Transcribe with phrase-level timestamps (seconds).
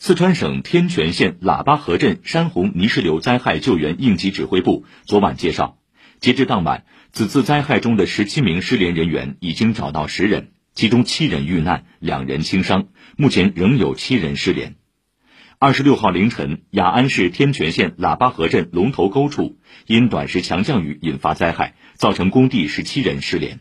[0.00, 5.76] 四川省天全县喇叭河镇山洪泥石流灾害救援应急指挥部昨晚介绍
[6.20, 14.76] 截至当晚此次灾害中的十七名失联人员已经找到十人其中七人遇难两人轻伤目前仍有七人失联。
[15.58, 19.58] 二十六号凌晨雅安市天全县喇叭河镇龙头沟处
[19.88, 23.58] 因短时强降雨引发灾害造成工地十七人失联。